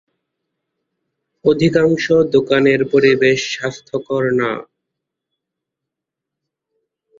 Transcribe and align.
অধিকাংশ 1.45 2.05
দোকানের 2.33 2.81
পরিবেশ 2.93 3.39
স্বাস্থ্যকর 3.53 4.23
না। 4.39 4.51